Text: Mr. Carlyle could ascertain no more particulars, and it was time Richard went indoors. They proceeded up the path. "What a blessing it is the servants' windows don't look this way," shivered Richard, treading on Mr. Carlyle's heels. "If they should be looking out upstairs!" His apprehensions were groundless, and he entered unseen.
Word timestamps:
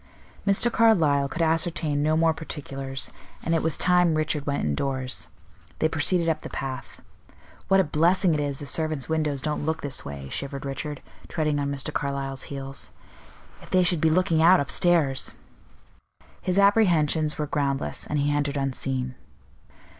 Mr. 0.47 0.71
Carlyle 0.71 1.29
could 1.29 1.43
ascertain 1.43 2.01
no 2.01 2.17
more 2.17 2.33
particulars, 2.33 3.11
and 3.43 3.53
it 3.53 3.61
was 3.61 3.77
time 3.77 4.15
Richard 4.15 4.47
went 4.47 4.63
indoors. 4.63 5.27
They 5.77 5.87
proceeded 5.87 6.27
up 6.27 6.41
the 6.41 6.49
path. 6.49 7.01
"What 7.67 7.79
a 7.79 7.83
blessing 7.83 8.33
it 8.33 8.39
is 8.39 8.57
the 8.57 8.65
servants' 8.65 9.07
windows 9.07 9.41
don't 9.43 9.63
look 9.63 9.81
this 9.83 10.03
way," 10.03 10.27
shivered 10.29 10.65
Richard, 10.65 11.03
treading 11.27 11.59
on 11.59 11.71
Mr. 11.71 11.93
Carlyle's 11.93 12.45
heels. 12.49 12.89
"If 13.61 13.69
they 13.69 13.83
should 13.83 14.01
be 14.01 14.09
looking 14.09 14.41
out 14.41 14.59
upstairs!" 14.59 15.35
His 16.41 16.57
apprehensions 16.57 17.37
were 17.37 17.45
groundless, 17.45 18.07
and 18.07 18.17
he 18.17 18.31
entered 18.35 18.57
unseen. 18.57 19.13